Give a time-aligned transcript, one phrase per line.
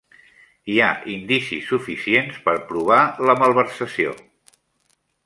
[0.71, 4.17] Hi ha indicis suficients per provar la malversació